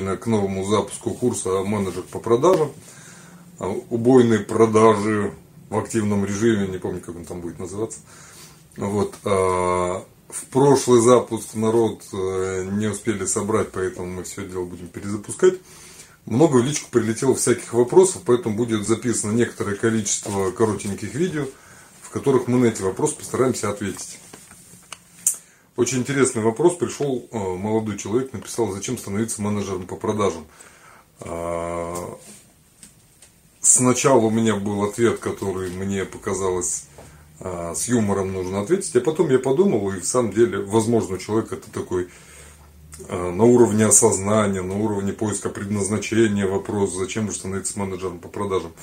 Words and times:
предварительно 0.00 0.16
к 0.16 0.26
новому 0.26 0.64
запуску 0.64 1.10
курса 1.10 1.62
менеджер 1.62 2.02
по 2.02 2.18
продажам. 2.18 2.72
А, 3.58 3.68
убойные 3.68 4.40
продажи 4.40 5.32
в 5.68 5.78
активном 5.78 6.24
режиме, 6.24 6.66
не 6.66 6.78
помню, 6.78 7.00
как 7.00 7.16
он 7.16 7.24
там 7.24 7.40
будет 7.40 7.58
называться. 7.58 8.00
Вот. 8.76 9.14
А, 9.24 10.04
в 10.28 10.44
прошлый 10.46 11.00
запуск 11.00 11.54
народ 11.54 12.02
э, 12.12 12.68
не 12.70 12.86
успели 12.86 13.26
собрать, 13.26 13.72
поэтому 13.72 14.06
мы 14.06 14.22
все 14.22 14.46
дело 14.46 14.64
будем 14.64 14.86
перезапускать. 14.86 15.54
Много 16.24 16.58
в 16.58 16.64
личку 16.64 16.88
прилетело 16.90 17.34
всяких 17.34 17.72
вопросов, 17.72 18.22
поэтому 18.24 18.54
будет 18.54 18.86
записано 18.86 19.32
некоторое 19.32 19.74
количество 19.74 20.52
коротеньких 20.52 21.14
видео, 21.14 21.46
в 22.00 22.10
которых 22.10 22.46
мы 22.46 22.58
на 22.58 22.66
эти 22.66 22.80
вопросы 22.80 23.16
постараемся 23.16 23.70
ответить. 23.70 24.20
Очень 25.80 26.00
интересный 26.00 26.42
вопрос. 26.42 26.76
Пришел 26.76 27.26
э, 27.32 27.38
молодой 27.38 27.96
человек, 27.96 28.34
написал, 28.34 28.70
зачем 28.70 28.98
становиться 28.98 29.40
менеджером 29.40 29.86
по 29.86 29.96
продажам. 29.96 30.44
А, 31.20 32.18
сначала 33.62 34.18
у 34.18 34.28
меня 34.28 34.56
был 34.56 34.84
ответ, 34.84 35.20
который 35.20 35.70
мне 35.70 36.04
показалось 36.04 36.84
а, 37.40 37.74
с 37.74 37.88
юмором 37.88 38.30
нужно 38.30 38.60
ответить, 38.60 38.94
а 38.94 39.00
потом 39.00 39.30
я 39.30 39.38
подумал, 39.38 39.90
и 39.90 40.00
в 40.00 40.04
самом 40.04 40.34
деле, 40.34 40.58
возможно, 40.58 41.16
человек 41.16 41.50
это 41.50 41.70
такой 41.70 42.10
а, 43.08 43.32
на 43.32 43.44
уровне 43.44 43.86
осознания, 43.86 44.60
на 44.60 44.76
уровне 44.76 45.14
поиска 45.14 45.48
предназначения 45.48 46.46
вопрос, 46.46 46.92
зачем 46.92 47.30
же 47.30 47.38
становиться 47.38 47.78
менеджером 47.78 48.18
по 48.18 48.28
продажам. 48.28 48.74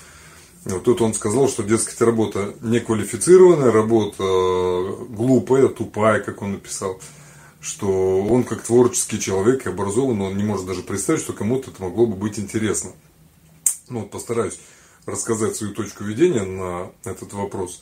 Вот 0.73 0.84
тут 0.84 1.02
он 1.02 1.13
сказал, 1.13 1.48
что, 1.48 1.63
дескать, 1.63 2.02
работа 2.02 2.53
неквалифицированная, 2.62 3.71
работа 3.71 4.23
глупая, 5.09 5.70
тупая, 5.70 6.20
как 6.20 6.41
он 6.41 6.53
написал, 6.53 6.99
что 7.62 8.21
он 8.21 8.44
как 8.44 8.63
творческий 8.63 9.20
человек 9.20 9.66
и 9.66 9.70
образованный, 9.70 10.27
он 10.27 10.38
не 10.38 10.44
может 10.44 10.66
даже 10.66 10.81
представить, 10.81 11.22
что 11.22 11.34
кому-то 11.34 11.72
это 11.72 11.81
могло 11.81 12.05
бы 12.05 12.16
быть 12.16 12.38
интересно. 12.38 12.91
Ну, 13.89 14.02
вот 14.02 14.11
постараюсь 14.11 14.59
рассказать 15.05 15.56
свою 15.56 15.73
точку 15.73 16.03
ведения 16.03 16.44
на 16.44 16.91
этот 17.06 17.31
вопрос. 17.34 17.81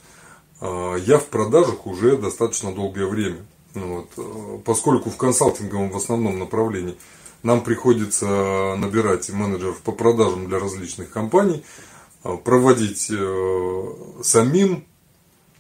А, 0.62 0.96
я 0.96 1.18
в 1.18 1.26
продажах 1.26 1.88
уже 1.88 2.18
достаточно 2.18 2.72
долгое 2.72 3.08
время. 3.08 3.40
Вот. 3.74 4.09
Э, 4.18 4.59
поскольку 4.64 5.09
в 5.09 5.18
консалтинговом 5.18 5.90
в 5.90 5.98
основном 5.98 6.40
направлении 6.40 6.96
нам 7.44 7.62
приходится 7.62 8.76
набирать 8.78 9.30
менеджеров 9.30 9.81
по 9.81 9.92
продажам 9.92 10.48
для 10.48 10.59
различных 10.59 11.09
компаний, 11.09 11.58
э, 11.58 11.95
проводить 12.44 13.08
э, 13.12 13.94
самим 14.23 14.86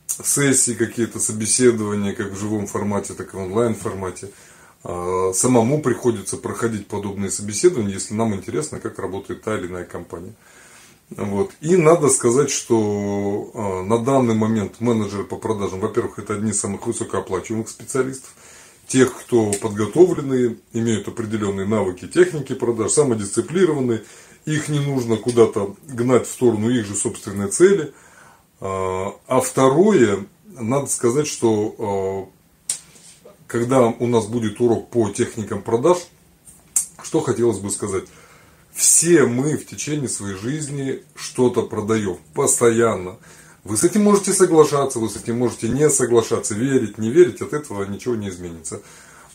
сессии, 0.07 0.73
какие-то 0.73 1.19
собеседования, 1.19 2.13
как 2.13 2.31
в 2.31 2.39
живом 2.39 2.67
формате, 2.67 3.13
так 3.13 3.33
и 3.33 3.37
в 3.37 3.39
онлайн 3.39 3.75
формате. 3.75 4.29
А, 4.83 5.31
самому 5.33 5.81
приходится 5.81 6.37
проходить 6.37 6.87
подобные 6.87 7.31
собеседования, 7.31 7.93
если 7.93 8.13
нам 8.13 8.33
интересно, 8.35 8.79
как 8.79 8.99
работает 8.99 9.41
та 9.41 9.57
или 9.57 9.67
иная 9.67 9.85
компания. 9.85 10.33
Вот. 11.09 11.51
И 11.61 11.75
надо 11.75 12.09
сказать, 12.09 12.49
что 12.49 13.51
э, 13.53 13.83
на 13.83 13.99
данный 13.99 14.33
момент 14.35 14.79
менеджеры 14.79 15.23
по 15.23 15.35
продажам, 15.35 15.79
во-первых, 15.79 16.17
это 16.19 16.33
одни 16.33 16.51
из 16.51 16.59
самых 16.59 16.87
высокооплачиваемых 16.87 17.69
специалистов, 17.69 18.33
тех, 18.87 19.13
кто 19.13 19.51
подготовленные, 19.53 20.57
имеют 20.73 21.07
определенные 21.07 21.67
навыки 21.67 22.07
техники 22.07 22.53
продаж, 22.53 22.91
самодисциплированные, 22.91 24.03
их 24.45 24.69
не 24.69 24.79
нужно 24.79 25.17
куда-то 25.17 25.75
гнать 25.87 26.27
в 26.27 26.31
сторону 26.31 26.69
их 26.69 26.85
же 26.85 26.95
собственной 26.95 27.49
цели. 27.49 27.93
А 28.59 29.41
второе, 29.43 30.25
надо 30.45 30.87
сказать, 30.87 31.27
что 31.27 32.29
когда 33.47 33.87
у 33.87 34.07
нас 34.07 34.25
будет 34.25 34.59
урок 34.61 34.89
по 34.89 35.09
техникам 35.09 35.61
продаж, 35.61 35.97
что 37.03 37.21
хотелось 37.21 37.59
бы 37.59 37.69
сказать– 37.69 38.05
все 38.75 39.25
мы 39.25 39.55
в 39.55 39.65
течение 39.65 40.09
своей 40.09 40.35
жизни 40.35 41.01
что-то 41.15 41.61
продаем 41.61 42.17
постоянно. 42.33 43.17
Вы 43.63 43.77
с 43.77 43.85
этим 43.85 44.03
можете 44.03 44.33
соглашаться, 44.33 44.99
вы 44.99 45.09
с 45.09 45.15
этим 45.15 45.39
можете 45.39 45.69
не 45.69 45.89
соглашаться, 45.89 46.53
верить, 46.53 46.97
не 46.97 47.09
верить, 47.09 47.41
от 47.41 47.53
этого 47.53 47.85
ничего 47.85 48.15
не 48.15 48.27
изменится. 48.27 48.81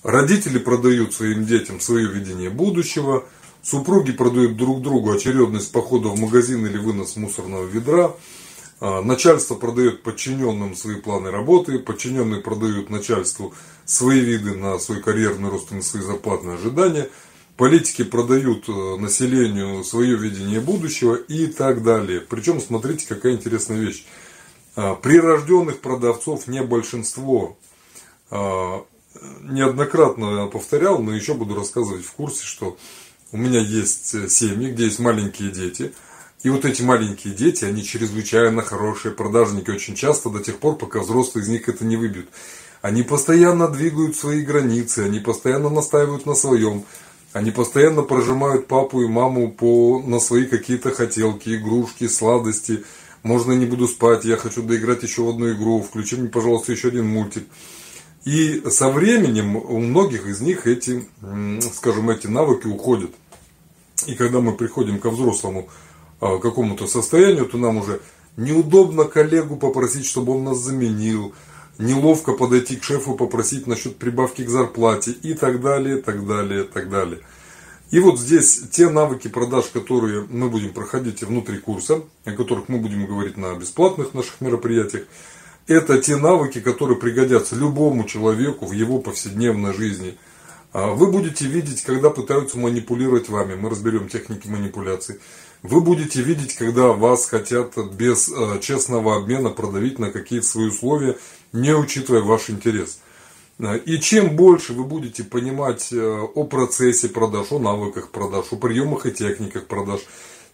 Родители 0.02 0.58
продают 0.58 1.14
своим 1.14 1.46
детям 1.46 1.80
свое 1.80 2.06
видение 2.06 2.50
будущего, 2.50 3.24
супруги 3.62 4.12
продают 4.12 4.56
друг 4.56 4.82
другу 4.82 5.12
очередность 5.12 5.72
похода 5.72 6.08
в 6.08 6.18
магазин 6.18 6.66
или 6.66 6.78
вынос 6.78 7.16
мусорного 7.16 7.64
ведра, 7.64 8.12
а, 8.80 9.02
начальство 9.02 9.54
продает 9.54 10.02
подчиненным 10.02 10.74
свои 10.74 10.96
планы 10.96 11.30
работы, 11.30 11.78
подчиненные 11.78 12.40
продают 12.40 12.90
начальству 12.90 13.54
свои 13.84 14.20
виды 14.20 14.54
на 14.54 14.78
свой 14.78 15.00
карьерный 15.02 15.50
рост 15.50 15.72
и 15.72 15.74
на 15.76 15.82
свои 15.82 16.02
зарплатные 16.02 16.56
ожидания– 16.56 17.08
Политики 17.60 18.04
продают 18.04 18.70
э, 18.70 18.72
населению 18.96 19.84
свое 19.84 20.16
видение 20.16 20.60
будущего 20.60 21.14
и 21.14 21.46
так 21.46 21.82
далее. 21.82 22.22
Причем, 22.22 22.58
смотрите, 22.58 23.06
какая 23.06 23.34
интересная 23.34 23.76
вещь. 23.78 24.06
А, 24.76 24.94
прирожденных 24.94 25.80
продавцов 25.80 26.46
не 26.46 26.62
большинство. 26.62 27.58
А, 28.30 28.82
неоднократно 29.42 30.46
повторял, 30.46 31.00
но 31.00 31.14
еще 31.14 31.34
буду 31.34 31.54
рассказывать 31.54 32.06
в 32.06 32.12
курсе, 32.12 32.46
что 32.46 32.78
у 33.32 33.36
меня 33.36 33.60
есть 33.60 34.14
э, 34.14 34.28
семьи, 34.28 34.70
где 34.70 34.84
есть 34.84 34.98
маленькие 34.98 35.50
дети. 35.50 35.92
И 36.42 36.48
вот 36.48 36.64
эти 36.64 36.82
маленькие 36.82 37.34
дети, 37.34 37.64
они 37.64 37.84
чрезвычайно 37.84 38.62
хорошие 38.62 39.12
продажники 39.12 39.70
очень 39.70 39.94
часто 39.94 40.30
до 40.30 40.40
тех 40.40 40.58
пор, 40.58 40.76
пока 40.76 41.00
взрослые 41.00 41.44
из 41.44 41.48
них 41.48 41.68
это 41.68 41.84
не 41.84 41.96
выбьют. 41.96 42.28
Они 42.82 43.02
постоянно 43.02 43.68
двигают 43.68 44.16
свои 44.16 44.42
границы, 44.42 45.00
они 45.00 45.20
постоянно 45.20 45.68
настаивают 45.68 46.24
на 46.24 46.34
своем. 46.34 46.84
Они 47.32 47.50
постоянно 47.50 48.02
прожимают 48.02 48.66
папу 48.66 49.02
и 49.02 49.06
маму 49.06 49.52
по, 49.52 50.02
на 50.04 50.18
свои 50.18 50.46
какие-то 50.46 50.90
хотелки, 50.90 51.54
игрушки, 51.54 52.08
сладости. 52.08 52.84
Можно 53.22 53.52
не 53.52 53.66
буду 53.66 53.86
спать, 53.86 54.24
я 54.24 54.36
хочу 54.36 54.62
доиграть 54.62 55.02
еще 55.02 55.22
в 55.22 55.28
одну 55.28 55.52
игру, 55.52 55.82
включи 55.82 56.16
мне, 56.16 56.28
пожалуйста, 56.28 56.72
еще 56.72 56.88
один 56.88 57.06
мультик. 57.06 57.44
И 58.24 58.62
со 58.70 58.90
временем 58.90 59.56
у 59.56 59.78
многих 59.78 60.26
из 60.26 60.40
них 60.40 60.66
эти, 60.66 61.06
скажем, 61.72 62.10
эти 62.10 62.26
навыки 62.26 62.66
уходят. 62.66 63.10
И 64.06 64.14
когда 64.14 64.40
мы 64.40 64.52
приходим 64.52 64.98
ко 64.98 65.10
взрослому 65.10 65.68
а, 66.20 66.38
какому-то 66.38 66.86
состоянию, 66.86 67.46
то 67.46 67.58
нам 67.58 67.78
уже 67.78 68.00
неудобно 68.36 69.04
коллегу 69.04 69.56
попросить, 69.56 70.06
чтобы 70.06 70.34
он 70.34 70.44
нас 70.44 70.58
заменил, 70.58 71.34
неловко 71.78 72.32
подойти 72.32 72.76
к 72.76 72.84
шефу, 72.84 73.14
попросить 73.14 73.66
насчет 73.66 73.96
прибавки 73.96 74.44
к 74.44 74.48
зарплате 74.48 75.12
и 75.12 75.34
так 75.34 75.60
далее, 75.60 75.96
так 75.96 76.26
далее, 76.26 76.64
так 76.64 76.90
далее. 76.90 77.20
И 77.90 77.98
вот 77.98 78.20
здесь 78.20 78.62
те 78.70 78.88
навыки 78.88 79.26
продаж, 79.28 79.66
которые 79.66 80.24
мы 80.30 80.48
будем 80.48 80.72
проходить 80.72 81.22
внутри 81.22 81.58
курса, 81.58 82.02
о 82.24 82.32
которых 82.32 82.68
мы 82.68 82.78
будем 82.78 83.04
говорить 83.06 83.36
на 83.36 83.54
бесплатных 83.54 84.14
наших 84.14 84.40
мероприятиях, 84.40 85.04
это 85.66 86.00
те 86.00 86.16
навыки, 86.16 86.60
которые 86.60 86.98
пригодятся 86.98 87.56
любому 87.56 88.04
человеку 88.04 88.66
в 88.66 88.72
его 88.72 88.98
повседневной 89.00 89.74
жизни. 89.74 90.16
А 90.72 90.92
вы 90.92 91.08
будете 91.08 91.46
видеть, 91.46 91.82
когда 91.82 92.10
пытаются 92.10 92.58
манипулировать 92.58 93.28
вами. 93.28 93.54
Мы 93.54 93.70
разберем 93.70 94.08
техники 94.08 94.46
манипуляции. 94.46 95.20
Вы 95.62 95.80
будете 95.80 96.22
видеть, 96.22 96.54
когда 96.54 96.88
вас 96.88 97.26
хотят 97.26 97.76
без 97.92 98.28
э, 98.28 98.60
честного 98.60 99.16
обмена 99.16 99.50
продавить 99.50 99.98
на 99.98 100.10
какие-то 100.10 100.46
свои 100.46 100.68
условия 100.68 101.18
не 101.52 101.74
учитывая 101.74 102.22
ваш 102.22 102.50
интерес. 102.50 103.00
И 103.84 103.98
чем 103.98 104.36
больше 104.36 104.72
вы 104.72 104.84
будете 104.84 105.22
понимать 105.22 105.92
э, 105.92 106.20
о 106.34 106.44
процессе 106.44 107.08
продаж, 107.10 107.48
о 107.52 107.58
навыках 107.58 108.10
продаж, 108.10 108.46
о 108.52 108.56
приемах 108.56 109.04
и 109.04 109.12
техниках 109.12 109.66
продаж, 109.66 110.00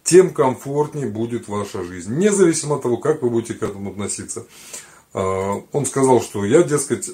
тем 0.02 0.30
комфортнее 0.30 1.06
будет 1.06 1.46
ваша 1.46 1.84
жизнь, 1.84 2.16
независимо 2.16 2.76
от 2.76 2.82
того, 2.82 2.96
как 2.96 3.22
вы 3.22 3.30
будете 3.30 3.54
к 3.54 3.62
этому 3.62 3.90
относиться. 3.90 4.46
А, 5.16 5.62
он 5.72 5.86
сказал, 5.86 6.20
что 6.20 6.44
я, 6.44 6.62
дескать, 6.62 7.10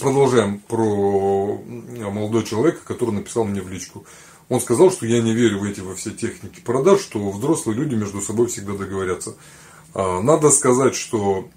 продолжаем 0.00 0.60
про 0.60 1.58
молодого 1.58 2.44
человека, 2.44 2.78
который 2.84 3.10
написал 3.10 3.44
мне 3.44 3.60
в 3.60 3.68
личку. 3.68 4.04
Он 4.48 4.60
сказал, 4.60 4.92
что 4.92 5.04
я 5.04 5.20
не 5.20 5.34
верю 5.34 5.58
в 5.58 5.64
эти 5.64 5.80
во 5.80 5.96
все 5.96 6.12
техники 6.12 6.60
продаж, 6.60 7.00
что 7.00 7.28
взрослые 7.30 7.76
люди 7.76 7.96
между 7.96 8.20
собой 8.20 8.46
всегда 8.46 8.74
договорятся. 8.74 9.34
А, 9.94 10.20
надо 10.20 10.50
сказать, 10.50 10.94
что 10.94 11.48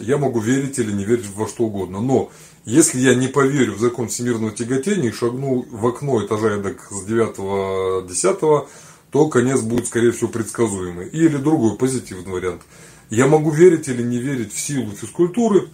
я 0.00 0.18
могу 0.18 0.40
верить 0.40 0.80
или 0.80 0.90
не 0.90 1.04
верить 1.04 1.28
во 1.32 1.46
что 1.46 1.62
угодно, 1.66 2.00
но 2.00 2.32
если 2.64 2.98
я 2.98 3.14
не 3.14 3.28
поверю 3.28 3.74
в 3.74 3.78
закон 3.78 4.08
всемирного 4.08 4.50
тяготения 4.50 5.10
и 5.10 5.12
шагну 5.12 5.64
в 5.70 5.86
окно 5.86 6.26
этажа 6.26 6.56
эдак 6.56 6.88
с 6.90 7.06
9-10, 7.06 8.66
то 9.14 9.28
конец 9.28 9.60
будет, 9.60 9.86
скорее 9.86 10.10
всего, 10.10 10.28
предсказуемый. 10.28 11.06
Или 11.06 11.36
другой 11.36 11.76
позитивный 11.76 12.32
вариант. 12.32 12.62
Я 13.10 13.28
могу 13.28 13.52
верить 13.52 13.86
или 13.86 14.02
не 14.02 14.18
верить 14.18 14.52
в 14.52 14.58
силу 14.58 14.90
физкультуры, 14.90 15.68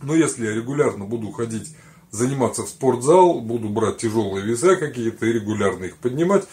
но 0.00 0.14
если 0.14 0.46
я 0.46 0.54
регулярно 0.54 1.04
буду 1.04 1.32
ходить 1.32 1.74
заниматься 2.12 2.62
в 2.62 2.68
спортзал, 2.68 3.40
буду 3.40 3.68
брать 3.68 3.96
тяжелые 3.96 4.46
веса 4.46 4.76
какие-то 4.76 5.26
и 5.26 5.32
регулярно 5.32 5.86
их 5.86 5.96
поднимать, 5.96 6.44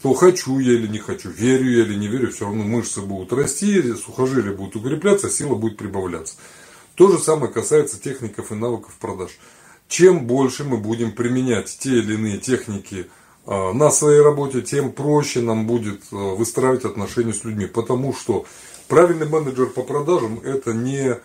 то 0.00 0.14
хочу 0.14 0.60
я 0.60 0.74
или 0.74 0.86
не 0.86 1.00
хочу, 1.00 1.28
верю 1.28 1.68
я 1.68 1.82
или 1.82 1.96
не 1.96 2.06
верю, 2.06 2.30
все 2.30 2.44
равно 2.44 2.62
мышцы 2.62 3.00
будут 3.00 3.32
расти, 3.32 3.82
сухожилия 3.94 4.52
будут 4.52 4.76
укрепляться, 4.76 5.28
сила 5.28 5.56
будет 5.56 5.76
прибавляться. 5.76 6.36
То 6.94 7.10
же 7.10 7.18
самое 7.18 7.52
касается 7.52 8.00
техников 8.00 8.52
и 8.52 8.54
навыков 8.54 8.94
продаж. 9.00 9.36
Чем 9.88 10.24
больше 10.24 10.62
мы 10.62 10.76
будем 10.76 11.10
применять 11.10 11.78
те 11.80 11.98
или 11.98 12.14
иные 12.14 12.38
техники 12.38 13.08
на 13.48 13.90
своей 13.90 14.20
работе, 14.20 14.60
тем 14.60 14.92
проще 14.92 15.40
нам 15.40 15.66
будет 15.66 16.02
выстраивать 16.10 16.84
отношения 16.84 17.32
с 17.32 17.44
людьми. 17.44 17.66
Потому 17.66 18.12
что 18.12 18.44
правильный 18.88 19.26
менеджер 19.26 19.66
по 19.68 19.82
продажам 19.82 20.38
это 20.44 20.74
не 20.74 21.18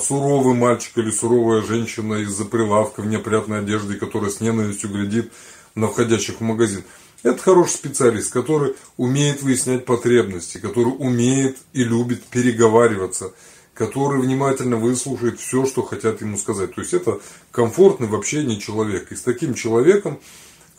суровый 0.00 0.54
мальчик 0.54 0.96
или 0.96 1.10
суровая 1.10 1.60
женщина 1.60 2.14
из-за 2.22 2.46
прилавка 2.46 3.02
в 3.02 3.06
неопрятной 3.06 3.58
одежде, 3.58 3.94
которая 3.94 4.30
с 4.30 4.40
ненавистью 4.40 4.90
глядит 4.90 5.32
на 5.74 5.88
входящих 5.88 6.36
в 6.36 6.40
магазин. 6.40 6.82
Это 7.22 7.42
хороший 7.42 7.74
специалист, 7.74 8.32
который 8.32 8.74
умеет 8.96 9.42
выяснять 9.42 9.84
потребности, 9.84 10.58
который 10.58 10.94
умеет 10.98 11.58
и 11.74 11.84
любит 11.84 12.24
переговариваться, 12.24 13.34
который 13.74 14.20
внимательно 14.20 14.76
выслушает 14.76 15.38
все, 15.38 15.66
что 15.66 15.82
хотят 15.82 16.22
ему 16.22 16.38
сказать. 16.38 16.74
То 16.74 16.80
есть 16.80 16.94
это 16.94 17.20
комфортный 17.50 18.08
в 18.08 18.14
общении 18.14 18.58
человек. 18.58 19.12
И 19.12 19.16
с 19.16 19.22
таким 19.22 19.52
человеком 19.52 20.14
а, 20.14 20.20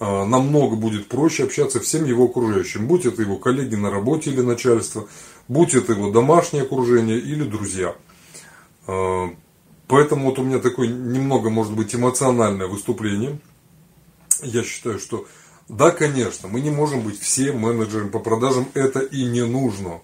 намного 0.01 0.75
будет 0.75 1.07
проще 1.07 1.43
общаться 1.43 1.79
всем 1.79 2.05
его 2.05 2.25
окружающим. 2.25 2.87
Будь 2.87 3.05
это 3.05 3.21
его 3.21 3.37
коллеги 3.37 3.75
на 3.75 3.91
работе 3.91 4.31
или 4.31 4.41
начальство, 4.41 5.07
будь 5.47 5.75
это 5.75 5.93
его 5.93 6.09
домашнее 6.09 6.63
окружение 6.63 7.19
или 7.19 7.43
друзья. 7.43 7.95
А, 8.87 9.29
поэтому 9.87 10.29
вот 10.29 10.39
у 10.39 10.43
меня 10.43 10.57
такое 10.59 10.87
немного, 10.87 11.49
может 11.49 11.73
быть, 11.73 11.93
эмоциональное 11.93 12.67
выступление. 12.67 13.39
Я 14.41 14.63
считаю, 14.63 14.97
что 14.97 15.27
да, 15.69 15.91
конечно, 15.91 16.49
мы 16.49 16.61
не 16.61 16.71
можем 16.71 17.01
быть 17.01 17.19
все 17.19 17.51
менеджерами 17.51 18.09
по 18.09 18.19
продажам, 18.19 18.67
это 18.73 18.99
и 18.99 19.25
не 19.25 19.45
нужно. 19.45 20.01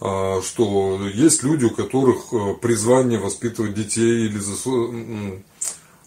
А, 0.00 0.40
что 0.42 1.06
есть 1.06 1.42
люди, 1.42 1.66
у 1.66 1.70
которых 1.70 2.60
призвание 2.60 3.18
воспитывать 3.18 3.74
детей 3.74 4.26
или 4.26 4.38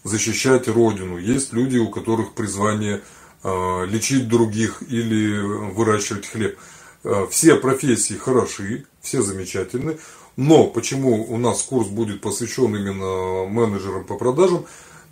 защищать 0.04 0.68
родину. 0.68 1.18
Есть 1.18 1.52
люди, 1.52 1.78
у 1.78 1.90
которых 1.90 2.34
призвание 2.34 3.02
а, 3.42 3.84
лечить 3.84 4.28
других 4.28 4.82
или 4.88 5.38
выращивать 5.72 6.26
хлеб. 6.26 6.58
А, 7.04 7.26
все 7.30 7.56
профессии 7.56 8.14
хороши, 8.14 8.86
все 9.00 9.22
замечательны. 9.22 9.98
Но 10.36 10.66
почему 10.66 11.24
у 11.30 11.36
нас 11.36 11.62
курс 11.62 11.88
будет 11.88 12.20
посвящен 12.20 12.74
именно 12.74 13.48
менеджерам 13.48 14.04
по 14.04 14.16
продажам? 14.16 14.64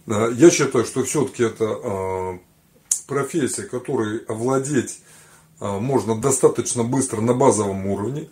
Я 0.07 0.51
считаю, 0.51 0.87
что 0.87 1.05
все-таки 1.05 1.43
это 1.43 2.39
профессия, 3.07 3.65
которой 3.65 4.19
овладеть 4.29 5.01
а, 5.59 5.79
можно 5.79 6.19
достаточно 6.19 6.85
быстро 6.85 7.21
на 7.21 7.35
базовом 7.35 7.87
уровне. 7.87 8.29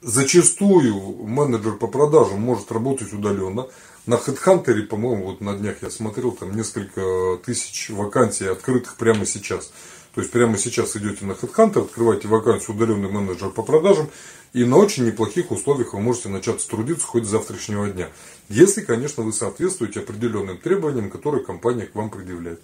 Зачастую 0.00 0.94
менеджер 1.26 1.72
по 1.72 1.88
продажам 1.88 2.40
может 2.40 2.70
работать 2.70 3.12
удаленно. 3.12 3.66
На 4.06 4.14
HeadHunter, 4.14 4.80
по-моему, 4.82 5.26
вот 5.26 5.40
на 5.40 5.56
днях 5.56 5.82
я 5.82 5.90
смотрел, 5.90 6.30
там 6.30 6.56
несколько 6.56 7.36
тысяч 7.44 7.90
вакансий 7.90 8.46
открытых 8.46 8.96
прямо 8.96 9.26
сейчас. 9.26 9.72
То 10.14 10.20
есть 10.20 10.30
прямо 10.30 10.56
сейчас 10.56 10.96
идете 10.96 11.24
на 11.24 11.32
HeadHunter, 11.32 11.82
открываете 11.82 12.28
вакансию 12.28 12.76
удаленный 12.76 13.10
менеджер 13.10 13.50
по 13.50 13.62
продажам, 13.64 14.08
и 14.52 14.64
на 14.64 14.76
очень 14.76 15.04
неплохих 15.04 15.50
условиях 15.50 15.94
вы 15.94 16.00
можете 16.00 16.28
начать 16.28 16.64
трудиться 16.68 17.04
хоть 17.04 17.24
с 17.24 17.30
завтрашнего 17.30 17.88
дня. 17.88 18.08
Если, 18.48 18.82
конечно, 18.82 19.24
вы 19.24 19.32
соответствуете 19.32 19.98
определенным 19.98 20.58
требованиям, 20.58 21.10
которые 21.10 21.44
компания 21.44 21.86
к 21.86 21.96
вам 21.96 22.10
предъявляет. 22.10 22.62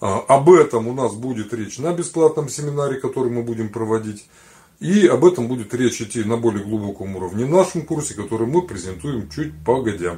А, 0.00 0.20
об 0.20 0.48
этом 0.48 0.88
у 0.88 0.94
нас 0.94 1.12
будет 1.12 1.52
речь 1.52 1.78
на 1.78 1.92
бесплатном 1.92 2.48
семинаре, 2.48 2.98
который 2.98 3.30
мы 3.30 3.42
будем 3.42 3.68
проводить. 3.68 4.24
И 4.82 5.06
об 5.06 5.24
этом 5.24 5.46
будет 5.46 5.72
речь 5.74 6.02
идти 6.02 6.24
на 6.24 6.36
более 6.36 6.64
глубоком 6.64 7.14
уровне 7.14 7.44
в 7.44 7.50
нашем 7.50 7.82
курсе, 7.82 8.14
который 8.14 8.48
мы 8.48 8.62
презентуем 8.62 9.30
чуть 9.30 9.52
погодя. 9.64 10.16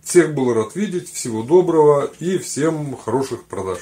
Всех 0.00 0.32
был 0.32 0.54
рад 0.54 0.76
видеть, 0.76 1.10
всего 1.10 1.42
доброго 1.42 2.08
и 2.20 2.38
всем 2.38 2.96
хороших 2.96 3.46
продаж. 3.46 3.80